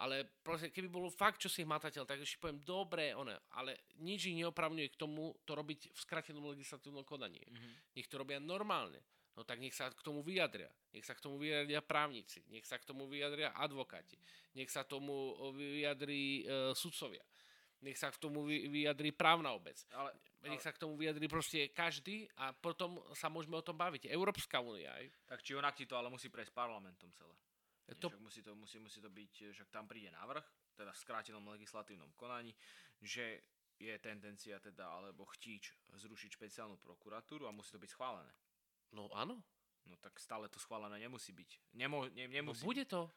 [0.00, 4.26] ale proste, keby bolo fakt, čo si hmatateľ, tak ešte poviem, dobre, one, ale nič
[4.32, 7.40] ich neopravňuje k tomu to robiť v skratenom legislatívnom konaní.
[7.44, 7.94] Mm-hmm.
[7.94, 8.98] Nech to robia normálne.
[9.34, 10.70] No tak nech sa k tomu vyjadria.
[10.94, 12.46] Nech sa k tomu vyjadria právnici.
[12.54, 14.14] Nech sa k tomu vyjadria advokáti.
[14.54, 17.22] Nech sa tomu vyjadrí e, sudcovia.
[17.82, 19.74] Nech sa k tomu vyjadrí právna obec.
[19.90, 20.54] Ale, ale...
[20.54, 24.06] Nech sa k tomu vyjadrí proste každý a potom sa môžeme o tom baviť.
[24.06, 24.94] Európska únia.
[25.26, 27.34] Tak či onak ti to ale musí prejsť parlamentom celé.
[27.84, 28.08] To...
[28.08, 32.08] Však musí to, musí, musí to byť, že tam príde návrh, teda v skrátenom legislatívnom
[32.16, 32.56] konaní,
[33.04, 33.44] že
[33.76, 38.32] je tendencia teda, alebo chtíč zrušiť špeciálnu prokuratúru a musí to byť schválené.
[38.94, 39.42] No áno.
[39.84, 41.76] No tak stále to schválené nemusí byť.
[41.76, 43.10] Nemo, ne, nemusí no bude to.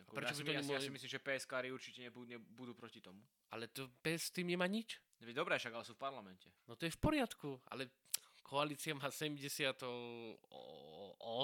[0.00, 2.98] Ako, prečo ja, si, to ja, ja si myslím, že PSK určite nebudú, nebudú proti
[2.98, 3.22] tomu.
[3.54, 4.98] Ale to PS s tým nemá nič.
[5.20, 6.48] Dobre, však ale sú v parlamente.
[6.66, 7.92] No to je v poriadku, ale
[8.40, 9.86] koalícia má 78,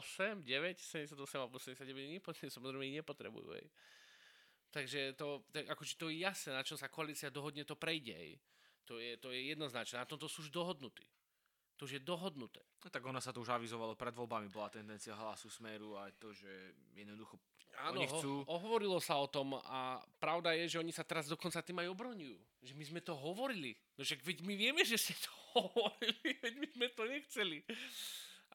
[0.03, 2.20] 78 9, 78 alebo 79,
[2.51, 3.55] samozrejme ich nepotrebujú.
[3.57, 3.66] Hej.
[4.70, 8.12] Takže to, tak, akože to je jasné, na čom sa koalícia dohodne, to prejde.
[8.12, 8.33] Hej.
[8.87, 9.99] To, je, to je jednoznačné.
[9.99, 11.07] Na tomto sú už dohodnutí.
[11.77, 12.64] To už je dohodnuté.
[12.81, 16.33] No, tak ono sa to už avizovalo pred voľbami, bola tendencia hlasu smeru a to,
[16.33, 16.49] že
[16.96, 17.37] jednoducho
[17.77, 18.40] Áno, oni chcú...
[18.49, 21.92] Ho, hovorilo sa o tom a pravda je, že oni sa teraz dokonca tým aj
[21.92, 22.38] obroňujú.
[22.64, 23.77] Že my sme to hovorili.
[24.01, 25.29] No však my vieme, že ste to
[25.61, 27.59] hovorili, veď my sme to nechceli.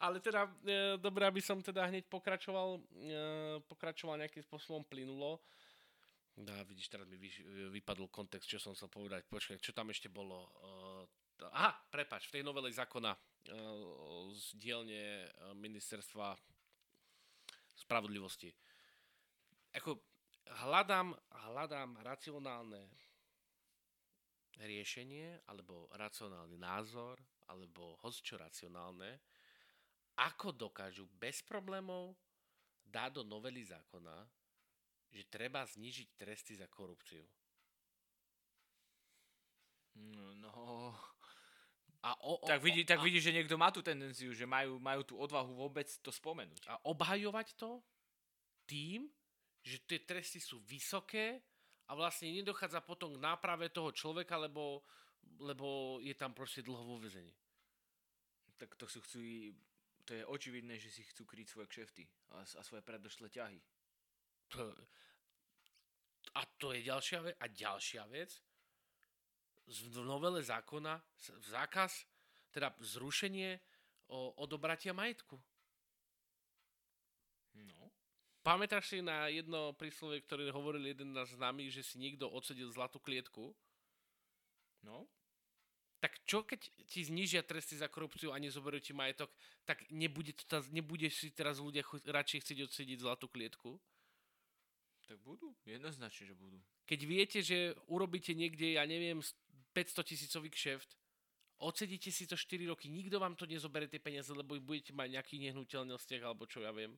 [0.01, 5.37] Ale teda, e, dobré, aby som teda hneď pokračoval, e, pokračoval nejakým spôsobom plynulo.
[6.33, 7.29] Dá, vidíš, teraz mi vy,
[7.77, 9.29] vypadol kontext, čo som chcel povedať.
[9.29, 10.49] Počkaj, čo tam ešte bolo?
[11.37, 13.19] E, aha, prepač, v tej novele zákona e,
[14.33, 16.33] z dielne e, ministerstva
[17.77, 18.49] spravodlivosti
[19.71, 20.03] ako
[20.67, 21.15] hľadám,
[21.51, 22.91] hľadám racionálne
[24.59, 29.19] riešenie, alebo racionálny názor, alebo hocčo racionálne,
[30.17, 32.15] ako dokážu bez problémov
[32.85, 34.27] dať do novely zákona,
[35.11, 37.23] že treba znižiť tresty za korupciu.
[40.39, 40.95] No,
[42.01, 45.05] a o, o, tak, vidí, tak vidíš, že niekto má tú tendenciu, že majú, majú
[45.05, 46.65] tú odvahu vôbec to spomenúť.
[46.65, 47.77] A obhajovať to
[48.65, 49.05] tým,
[49.61, 51.45] že tie tresty sú vysoké
[51.85, 54.81] a vlastne nedochádza potom k náprave toho človeka, lebo,
[55.37, 57.35] lebo je tam proste dlho vo vezení.
[58.57, 59.21] Tak to sú chcú,
[60.11, 62.03] to je očividné, že si chcú kryť svoje kšefty
[62.35, 63.63] a, a svoje predošlé ťahy.
[64.51, 64.75] To,
[66.35, 67.35] a to je ďalšia vec.
[67.39, 68.35] A ďalšia vec,
[69.71, 70.99] v novele zákona
[71.47, 72.03] zákaz,
[72.51, 73.55] teda zrušenie
[74.11, 75.39] o odobratia majetku.
[78.41, 82.99] Pamätáš si na jedno príslovie, ktoré hovoril jeden z nami, že si niekto odsedil zlatú
[82.99, 83.53] klietku?
[84.83, 85.07] No.
[86.01, 89.29] Tak čo keď ti znižia tresty za korupciu a nezoberú ti majetok,
[89.69, 93.77] tak nebude, to, nebude si teraz ľudia chuť, radšej chcieť odsediť zlatú klietku?
[95.05, 96.57] Tak budú, jednoznačne, že budú.
[96.89, 99.21] Keď viete, že urobíte niekde, ja neviem,
[99.77, 100.97] 500 tisícový kšeft,
[101.61, 105.37] odsedíte si to 4 roky, nikto vám to nezobere tie peniaze, lebo budete mať nejaký
[105.37, 106.97] nehnuteľnostiach alebo čo ja viem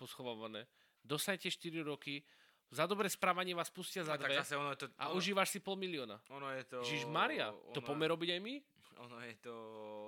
[0.00, 0.64] poschovávané.
[1.04, 2.24] Dostanete 4 roky,
[2.70, 4.86] Za dobré správanie vás pustia za A tak dve zase ono je to...
[4.94, 6.22] a ono, užívaš si pol milióna.
[6.30, 6.78] ono je to...
[6.86, 8.54] Žiž Maria, to ono- poďme robiť aj my?
[9.10, 9.54] Ono je to...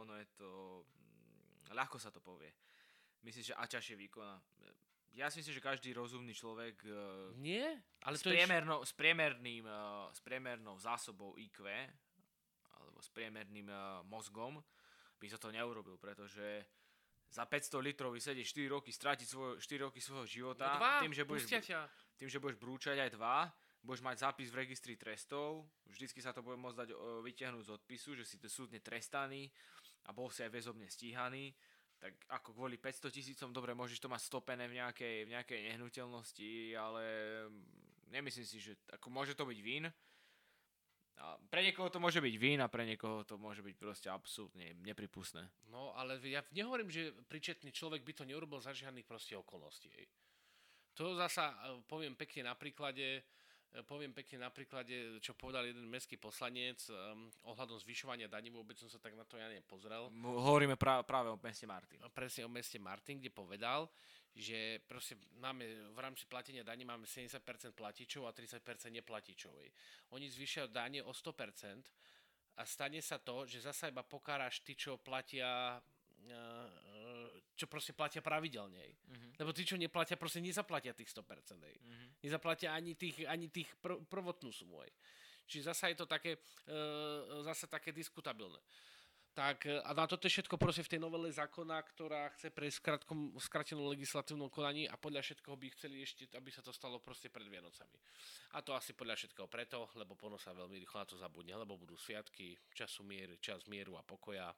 [0.06, 0.48] Ono je to...
[0.86, 2.54] mm, Ľahko sa to povie.
[3.26, 4.38] Myslím, že Ačaš je výkona.
[5.12, 6.94] Ja si myslím, že každý rozumný človek eh,
[7.36, 8.38] Nie, ale s, to je...
[8.38, 11.66] priemernou, s, priemerným, eh, s priemernou zásobou IQ
[12.78, 14.62] alebo s priemerným eh, mozgom
[15.20, 16.64] by sa to neurobil, pretože
[17.32, 21.16] za 500 litrov vysedieť 4 roky, stratiť svoj, 4 roky svojho života No dva, tým,
[21.16, 21.48] že budeš,
[22.20, 23.48] tým, že budeš brúčať aj dva,
[23.80, 27.70] budeš mať zápis v registri trestov, vždycky sa to bude môcť dať o, vyťahnuť z
[27.72, 29.48] odpisu, že si to súdne trestaný
[30.06, 31.56] a bol si aj väzobne stíhaný,
[31.96, 36.76] tak ako kvôli 500 tisícom, dobre, môžeš to mať stopené v nejakej, v nejakej nehnuteľnosti,
[36.76, 37.04] ale
[37.48, 39.88] mm, nemyslím si, že ako môže to byť vín.
[41.20, 44.72] A pre niekoho to môže byť vín a pre niekoho to môže byť proste absolútne
[44.80, 45.44] nepripustné.
[45.68, 49.92] No, ale ja nehovorím, že príčetný človek by to neurobil za žiadnych proste okolností.
[50.96, 53.24] To zasa e, poviem pekne na príklade,
[53.72, 58.76] e, poviem pekne na príklade, čo povedal jeden mestský poslanec um, ohľadom zvyšovania daní, vôbec
[58.76, 60.12] som sa tak na to ja nepozrel.
[60.20, 62.00] Hovoríme pra, práve o meste Martin.
[62.12, 63.88] presne o meste Martin, kde povedal,
[64.32, 67.44] že proste máme v rámci platenia daní máme 70%
[67.76, 69.52] platičov a 30% neplatičov.
[70.16, 74.96] Oni zvyšajú dane o 100% a stane sa to, že zasa iba pokáraš tí, čo
[74.96, 78.80] platia eh, eh, čo proste platia pravidelne.
[79.06, 79.28] Mhm.
[79.38, 81.60] Lebo tí, čo neplatia, proste nezaplatia tých 100%.
[81.62, 81.76] Hej.
[81.78, 82.06] Mhm.
[82.24, 84.80] Nezaplatia ani tých, ani tých pr- prvotnú sumu.
[84.80, 84.92] Hej.
[85.46, 86.78] Čiže zasa je to také, e,
[87.44, 88.56] zase také diskutabilné.
[89.32, 92.84] Tak e, a na toto je všetko proste v tej novele zákona, ktorá chce prejsť
[93.40, 97.48] skratenom legislatívnom konaní a podľa všetkoho by chceli ešte, aby sa to stalo proste pred
[97.48, 97.96] Vianocami.
[98.52, 101.80] A to asi podľa všetkého preto, lebo pono sa veľmi rýchlo na to zabudne, lebo
[101.80, 104.52] budú sviatky, času mier, čas mieru a pokoja,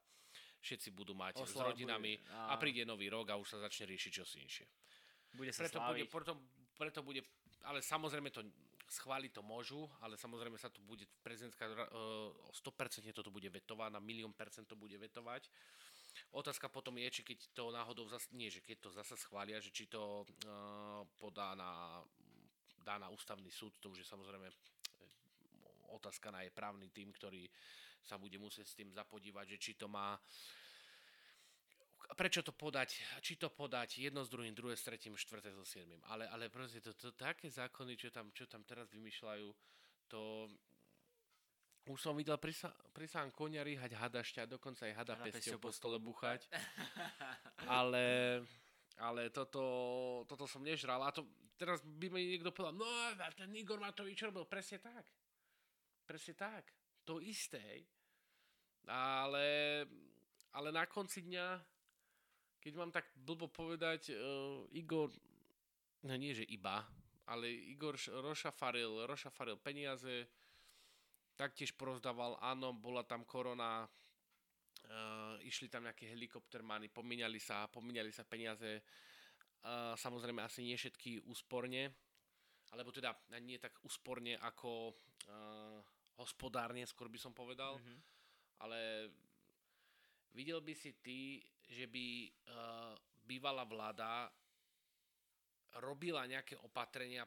[0.58, 2.58] všetci budú mať s Oslava rodinami bude- a áno.
[2.58, 4.66] príde nový rok a už sa začne riešiť čosi inšie.
[5.38, 6.10] Bude sa Preto bude, sláviť.
[6.10, 6.32] preto,
[6.74, 7.22] preto bude,
[7.62, 8.42] ale samozrejme to
[8.88, 14.00] schváliť to môžu, ale samozrejme sa tu bude prezidentka uh, 100% toto bude vetovať, na
[14.00, 15.48] milión percent to bude vetovať.
[16.34, 19.74] Otázka potom je, či keď to náhodou, zas, nie, že keď to zasa schvália, že
[19.74, 22.02] či to uh, podá na,
[22.84, 24.54] dá na ústavný súd, to už je samozrejme eh,
[25.96, 27.48] otázka na jej právny tým, ktorý
[28.04, 30.12] sa bude musieť s tým zapodívať, že či to má
[32.12, 36.04] prečo to podať, či to podať jedno s druhým, druhé s tretím, štvrté so siedmým.
[36.12, 39.48] Ale, ale proste to, to, také zákony, čo tam, čo tam teraz vymýšľajú,
[40.12, 40.52] to
[41.84, 45.28] už som videl pri, sa, pri sám konia ríhať hada šťa, dokonca aj hada Hada
[45.28, 46.48] pesťou po stole buchať.
[47.80, 48.40] ale,
[48.96, 51.00] ale toto, toto som nežral.
[51.04, 51.28] A to,
[51.60, 52.88] teraz by mi niekto povedal, no
[53.36, 55.04] ten Igor Matovič robil presne tak.
[56.08, 56.72] Presne tak.
[57.04, 57.84] To isté.
[58.88, 59.84] Ale,
[60.56, 61.73] ale na konci dňa,
[62.64, 65.12] keď mám tak blbo povedať, uh, Igor,
[66.08, 66.80] no nie že iba,
[67.28, 70.24] ale Igor rošafaril, rošafaril peniaze,
[71.36, 78.24] taktiež porozdával, áno, bola tam korona, uh, išli tam nejaké helikoptermány, pomínali sa, pomínali sa
[78.24, 81.92] peniaze, uh, samozrejme asi nie všetky úsporne,
[82.72, 83.12] alebo teda
[83.44, 84.96] nie tak úsporne ako
[85.28, 85.84] uh,
[86.16, 87.96] hospodárne, skôr by som povedal, Mhm.
[88.64, 88.78] ale
[90.34, 92.06] videl by si ty, že by
[92.50, 92.92] uh,
[93.24, 94.28] bývalá vláda
[95.80, 97.26] robila nejaké opatrenia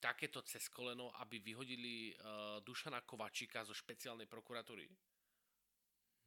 [0.00, 4.88] takéto cez koleno, aby vyhodili uh, Dušana Kovačíka zo špeciálnej prokuratúry?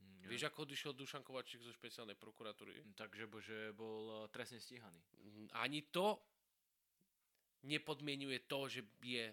[0.04, 2.94] Mm, Vieš, ako odišiel Dušan Kovačík zo špeciálnej prokuratúry?
[2.94, 5.02] Takže bo, že bol eh, trestne stíhaný.
[5.26, 6.22] Mm, Ani to
[7.66, 9.26] nepodmienuje to, že je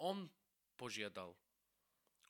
[0.00, 0.24] on
[0.76, 1.34] požiadal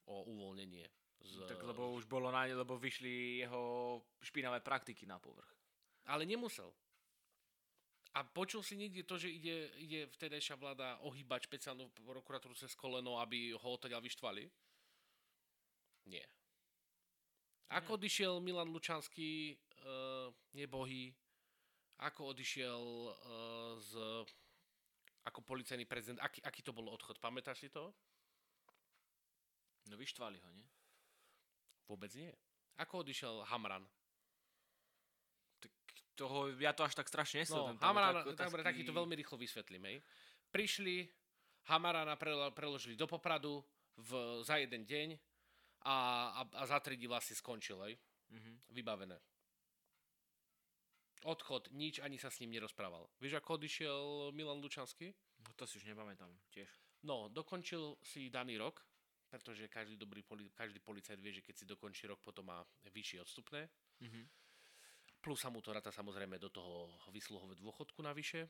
[0.06, 0.86] o uvoľnenie.
[1.24, 1.48] Z...
[1.48, 5.48] Tak lebo už bolo na lebo vyšli jeho špinavé praktiky na povrch.
[6.06, 6.70] Ale nemusel.
[8.16, 13.20] A počul si niekde to, že ide, ide vtedajšia vláda ohýbať špeciálnu prokuratúru cez koleno,
[13.20, 14.48] aby ho odtiaľ vyštvali?
[16.08, 16.24] Nie.
[17.76, 19.52] Ako odišiel Milan Lučanský,
[19.84, 21.12] uh, nebohý,
[22.00, 23.12] ako odišiel uh,
[23.84, 23.92] z,
[25.28, 27.92] ako policajný prezident, aký, aký to bol odchod, pamätáš si to?
[29.92, 30.66] No vyštvali ho, nie?
[31.86, 32.30] Vôbec nie.
[32.76, 33.86] Ako odišiel Hamran?
[35.62, 35.72] Tak
[36.14, 37.76] toho, ja to až tak strašne No, nesledujem.
[37.76, 39.98] je Hamran, tak dobre, taký to veľmi rýchlo vysvetlím, hej.
[40.50, 41.06] Prišli,
[41.66, 43.58] Hamarana prelo- preložili do Popradu
[43.98, 44.10] v,
[44.46, 45.08] za jeden deň
[45.82, 45.96] a,
[46.30, 47.94] a, a za tri dní vlastne skončil, hej.
[48.30, 48.52] Mhm.
[48.74, 49.18] Vybavené.
[51.26, 53.08] Odchod, nič, ani sa s ním nerozprával.
[53.18, 55.10] Vieš, ako odišiel Milan Lučanský?
[55.42, 56.70] No, to si už nepamätám tiež.
[57.02, 58.78] No, dokončil si daný rok,
[59.28, 63.20] pretože každý dobrý poli- každý policajt vie, že keď si dokončí rok, potom má vyššie
[63.20, 63.68] odstupné.
[64.00, 64.22] Mhm.
[65.20, 68.46] Plus sa mu to ráta samozrejme do toho vysluhové dôchodku navyše.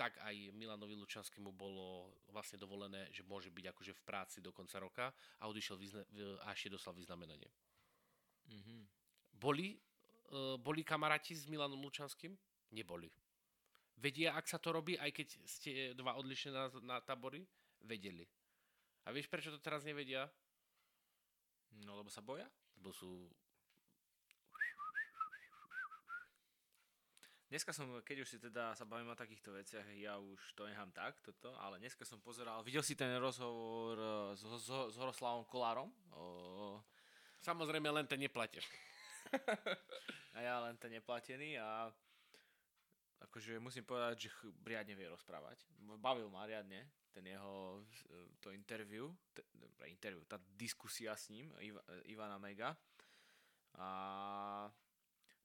[0.00, 4.80] tak aj Milanovi Lučanskému bolo vlastne dovolené, že môže byť akože v práci do konca
[4.80, 6.08] roka a odišiel vyzna-
[6.40, 7.44] a ešte dostal vyznamenanie.
[8.48, 8.80] Mm-hmm.
[9.36, 9.76] Boli,
[10.32, 12.32] uh, boli kamaráti s Milanom Lučanským?
[12.72, 13.12] Neboli.
[14.00, 17.44] Vedia, ak sa to robí, aj keď ste dva odlišné na, na tabory?
[17.84, 18.24] Vedeli.
[19.04, 20.28] A vieš, prečo to teraz nevedia?
[21.86, 22.48] No, lebo sa boja?
[22.76, 23.30] Lebo sú...
[27.50, 30.94] Dneska som, keď už si teda sa bavím o takýchto veciach, ja už to nechám
[30.94, 35.42] tak, toto, ale dneska som pozeral, videl si ten rozhovor eh, s, s, s Horoslavom
[35.50, 35.90] Kolárom?
[36.14, 36.78] O,
[37.40, 38.68] Samozrejme, len ten neplatíš.
[40.36, 41.88] a ja len ten neplatený a
[43.24, 45.64] akože musím povedať, že riadne vie rozprávať.
[45.96, 49.46] Bavil ma riadne ten jeho eh, to interview, t-
[49.86, 52.74] interview, tá diskusia s ním, Iva, Ivana Mega.
[53.78, 53.88] A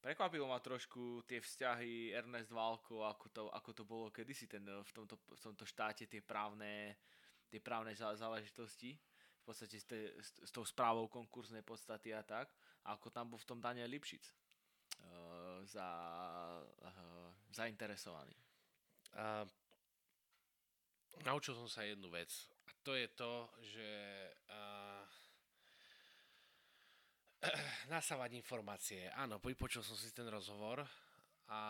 [0.02, 4.92] prekvapilo ma trošku tie vzťahy Ernest Válko, ako to, ako to bolo kedysi ten, v,
[4.94, 6.98] tomto, v tomto štáte, tie právne,
[7.50, 8.98] tie právne záležitosti
[9.46, 12.50] v podstate s, te, s, s tou správou konkurznej podstaty a tak,
[12.82, 15.86] a ako tam bol v tom Daniel Lipšic uh, za,
[16.66, 18.34] uh, zainteresovaný.
[19.14, 19.46] A
[21.24, 22.30] naučil som sa jednu vec
[22.68, 23.90] a to je to, že
[24.52, 25.06] uh,
[27.94, 29.08] nasávať informácie.
[29.14, 30.82] Áno, vypočul som si ten rozhovor,
[31.46, 31.62] a,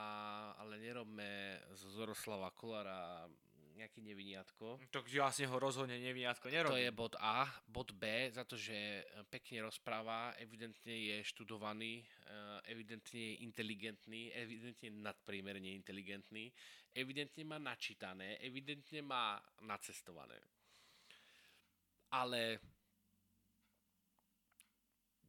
[0.56, 3.28] ale nerobme z Zoroslava Kolára
[3.76, 4.80] nejaké neviniatko.
[4.88, 6.72] Tak vlastne ho rozhodne neviniatko nerobí.
[6.72, 7.44] To je bod A.
[7.68, 12.02] Bod B, za to, že pekne rozpráva, evidentne je študovaný,
[12.72, 16.50] evidentne je inteligentný, evidentne nadprímerne inteligentný,
[16.96, 19.36] evidentne má načítané, evidentne má
[19.68, 20.40] nacestované.
[22.16, 22.64] Ale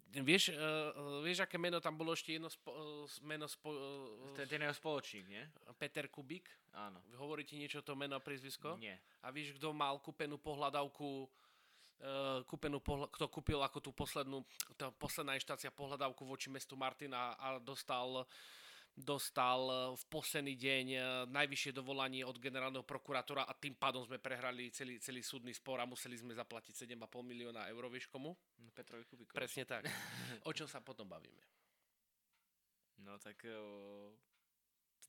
[0.07, 4.47] Vieš, uh, vieš, aké meno tam bolo ešte jedno spo, uh, meno spo, uh, ten,
[4.47, 5.43] ten jeho spoločník, nie?
[5.77, 6.47] Peter Kubik?
[6.73, 7.03] Áno.
[7.19, 8.79] Hovorí ti niečo to meno a priezvisko?
[8.79, 8.97] Nie.
[9.27, 11.29] A vieš, kto mal kúpenú pohľadavku
[12.45, 14.45] kúpenú pohľa, kto kúpil ako tú poslednú,
[14.77, 18.29] tá posledná inštácia pohľadavku voči mestu Martina a dostal
[18.97, 20.87] dostal v posledný deň
[21.29, 25.85] najvyššie dovolanie od generálneho prokurátora a tým pádom sme prehrali celý, celý súdny spor a
[25.85, 28.33] museli sme zaplatiť 7,5 milióna eur, vieš komu?
[28.57, 29.37] No, Petrovi Kubikovi.
[29.37, 29.85] Presne tak.
[30.49, 31.45] o čom sa potom bavíme?
[33.05, 33.37] No tak...
[33.45, 34.09] Uh,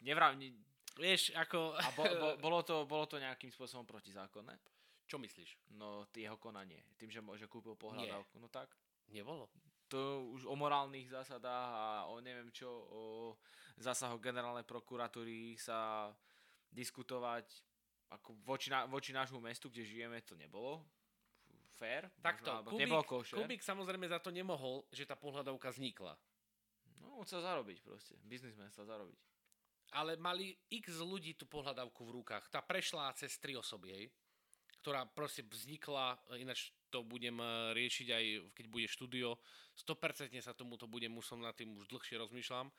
[0.03, 0.35] nevrav...
[0.35, 0.51] Ne...
[0.99, 1.79] Vieš, ako...
[1.79, 4.59] A bo, bo, bolo, to, bolo to nejakým spôsobom protizákonné?
[5.07, 5.71] Čo myslíš?
[5.79, 6.83] No, jeho konanie.
[6.99, 8.35] Tým, že, že kúpil pohľadávku.
[8.43, 8.67] No tak.
[9.07, 9.47] Nebolo.
[9.87, 13.03] To už o morálnych zásadách a o neviem čo, o
[13.79, 16.11] zásahoch generálnej prokuratúry sa
[16.67, 17.47] diskutovať
[18.11, 20.83] ako voči, na, voči nášmu mestu, kde žijeme, to nebolo
[21.77, 22.09] fair.
[22.19, 22.89] Takto, Kubík,
[23.37, 26.17] Kubík samozrejme za to nemohol, že tá pohľadovka vznikla.
[27.05, 28.17] No, chcel zarobiť proste.
[28.25, 29.19] Biznismen chcel zarobiť.
[29.93, 32.49] Ale mali x ľudí tú pohľadavku v rukách.
[32.49, 34.05] Tá prešla cez tri osoby, hej
[34.87, 39.37] ktorá proste vznikla, ináč to budem eh, riešiť aj keď bude štúdio.
[39.77, 42.71] 100% sa tomuto budem, už som nad tým už dlhšie rozmýšľam.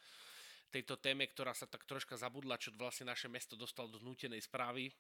[0.69, 4.93] Tejto téme, ktorá sa tak troška zabudla, čo vlastne naše mesto dostalo do nutenej správy.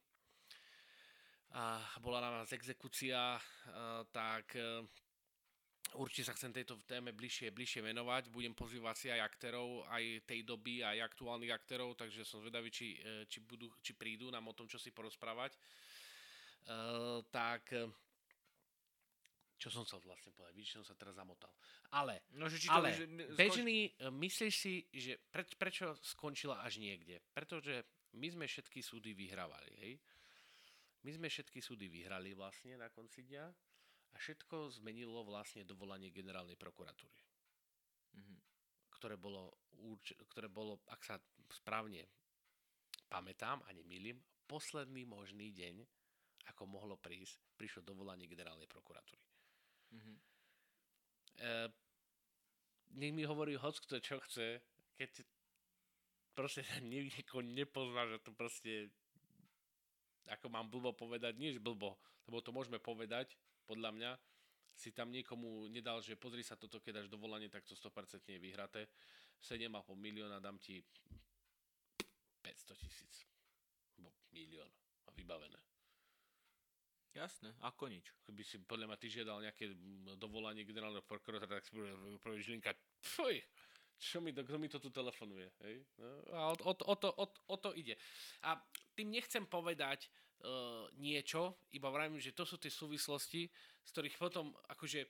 [1.52, 3.40] A bola na nás exekúcia, a,
[4.08, 4.84] tak eh,
[5.96, 8.32] určite sa chcem tejto téme bližšie, bližšie venovať.
[8.32, 13.00] Budem pozývať si aj aktérov, aj tej doby, aj aktuálnych aktérov, takže som zvedavý, či,
[13.00, 15.56] eh, či, budú, či prídu nám o tom, čo si porozprávať.
[17.32, 17.72] Tak
[19.58, 21.50] čo som chcel vlastne povedať, vidíš, som sa teraz zamotal.
[21.90, 24.14] Ale, no, že či ale to, že, bežný, skonč...
[24.14, 27.18] myslíš si, že pre, prečo skončila až niekde?
[27.34, 27.82] Pretože
[28.14, 29.92] my sme všetky súdy vyhrávali, hej?
[31.02, 33.44] My sme všetky súdy vyhrali vlastne na konci dňa
[34.14, 37.22] a všetko zmenilo vlastne dovolanie generálnej prokuratúry.
[38.14, 38.38] Mm-hmm.
[38.98, 39.58] Ktoré bolo,
[40.34, 41.18] ktoré bolo, ak sa
[41.50, 42.06] správne
[43.06, 45.86] pamätám a nemýlim, posledný možný deň
[46.50, 49.37] ako mohlo prísť, prišlo dovolanie generálnej prokuratúry.
[49.94, 50.16] Mm-hmm.
[51.38, 51.48] E,
[52.98, 54.60] nech mi hovorí hoc kto čo chce,
[54.98, 55.24] keď
[56.34, 58.90] proste niekoho nepozná, že to proste
[60.28, 61.96] ako mám blbo povedať, nie že blbo,
[62.28, 63.32] lebo to môžeme povedať,
[63.64, 64.10] podľa mňa,
[64.78, 68.38] si tam niekomu nedal, že pozri sa toto, keď dáš dovolanie, tak to 100% je
[68.38, 68.86] vyhraté.
[69.42, 70.78] 7,5 milióna dám ti
[72.46, 73.26] 500 tisíc.
[73.98, 74.70] Bo milión.
[75.06, 75.58] A vybavené.
[77.16, 78.12] Jasné, ako nič.
[78.22, 79.72] Keby si podľa ma ty žiadal nejaké
[80.20, 81.90] dovolanie generálneho prokurátora, tak si bude
[82.44, 83.40] žlinka, fuj,
[83.98, 85.82] čo mi to, kto mi to tu telefonuje, hej?
[85.98, 87.98] No, a o, o, o, to, o, o to ide.
[88.46, 88.54] A
[88.94, 93.50] tým nechcem povedať uh, niečo, iba vravím, že to sú tie súvislosti,
[93.82, 95.02] z ktorých potom, akože,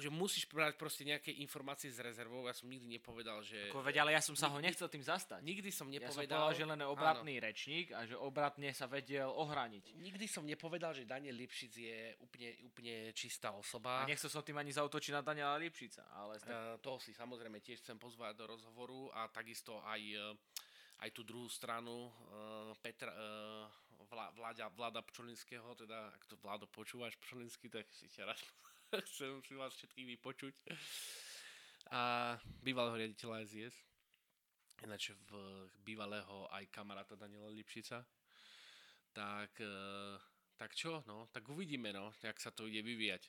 [0.00, 2.48] že musíš brať proste nejaké informácie z rezervou.
[2.48, 3.68] Ja som nikdy nepovedal, že...
[3.68, 5.44] Ako veď, ale ja som sa ho nechcel tým zastať.
[5.44, 6.48] Nikdy som Ja som nepovedal...
[6.48, 7.44] povedal, že len obratný áno.
[7.44, 9.98] rečník a že obratne sa vedel ohraniť.
[10.00, 14.04] Nikdy som nepovedal, že Daniel Lipšic je úplne, úplne čistá osoba.
[14.04, 16.40] A nechcel som tým ani zautočiť na Daniela Lipšica, ale...
[16.42, 20.32] Uh, toho si samozrejme tiež chcem pozvať do rozhovoru a takisto aj, uh,
[21.04, 23.66] aj tú druhú stranu uh, Petra, uh,
[24.12, 28.36] Vlá, vláda, vláda Pčolinského, teda ak to vládo počúvaš Pčolinský, tak si ťa rád
[29.08, 30.54] chcem si vás všetkých vypočuť.
[31.92, 33.74] A bývalého riaditeľa SIS,
[34.84, 35.30] ináč v
[35.80, 38.04] bývalého aj kamaráta Daniela Lipšica.
[39.12, 40.16] Tak, uh,
[40.56, 43.28] tak čo, no, tak uvidíme, no, jak sa to ide vyvíjať.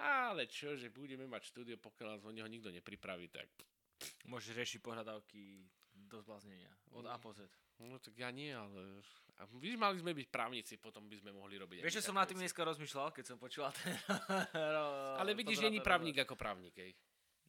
[0.00, 3.46] Ale čo, že budeme mať štúdio, pokiaľ nás o neho nikto nepripraví, tak...
[4.24, 5.60] Môžeš riešiť pohľadávky
[6.08, 6.72] do zbláznenia.
[6.96, 7.44] Od A po Z.
[7.80, 9.00] No tak ja nie, ale...
[9.40, 11.80] A víš, mali sme byť právnici, potom by sme mohli robiť...
[11.80, 13.96] Vieš, že som na tým dneska rozmýšľal, keď som počúval ten...
[15.20, 16.92] ale vidíš, není právnik ako právnik, hej.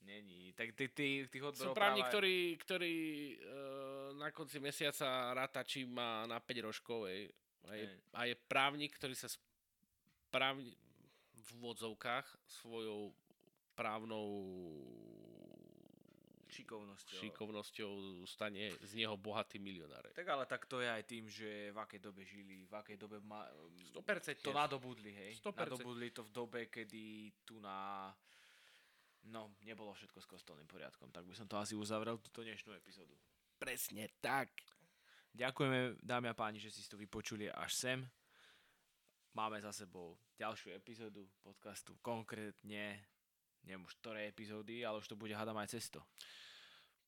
[0.07, 0.55] Není.
[0.55, 2.13] Tak ty, ty, tých odborov právnik, práva...
[2.15, 2.95] ktorý, ktorý
[3.37, 7.27] uh, na konci mesiaca ráta, či má na 5 rožkov, hej.
[7.67, 10.73] A je, a je právnik, ktorý sa správne
[11.35, 13.13] v úvodzovkách svojou
[13.75, 14.27] právnou
[16.51, 17.19] šikovnosťou.
[17.23, 17.93] šikovnosťou
[18.27, 20.11] stane z neho bohatý milionár.
[20.11, 23.23] Tak ale tak to je aj tým, že v akej dobe žili, v akej dobe
[23.23, 23.47] ma,
[23.95, 25.39] 100% to nadobudli, hej.
[25.39, 25.55] 100%.
[25.55, 28.11] Nadobudli to v dobe, kedy tu na...
[29.31, 33.13] No, nebolo všetko s kostolným poriadkom, tak by som to asi uzavrel túto dnešnú epizódu.
[33.61, 34.49] Presne tak.
[35.31, 37.99] Ďakujeme, dámy a páni, že si to vypočuli až sem.
[39.31, 42.99] Máme za sebou ďalšiu epizódu podcastu, konkrétne
[43.65, 46.01] neviem už ktoré epizódy, ale už to bude hádam aj cesto.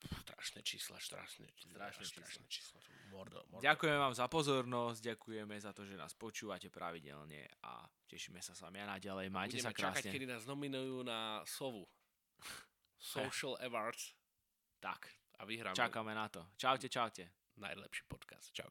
[0.04, 2.80] Strašné čísla, strašné, strašné, strašné čísla.
[3.08, 3.64] Mordo, mordo.
[3.64, 8.60] Ďakujeme vám za pozornosť, ďakujeme za to, že nás počúvate pravidelne a tešíme sa s
[8.68, 9.32] vami a naďalej.
[9.32, 10.04] Majte Budeme sa krásne.
[10.04, 11.88] čakať, kedy nás nominujú na Sovu.
[13.00, 14.12] Social Awards.
[14.84, 15.08] Tak.
[15.40, 15.76] A vyhráme.
[15.76, 16.44] Čakáme na to.
[16.60, 17.32] Čaute, čaute.
[17.58, 18.52] Najlepší podcast.
[18.52, 18.62] Čau.